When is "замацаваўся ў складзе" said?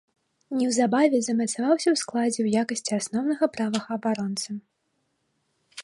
1.27-2.33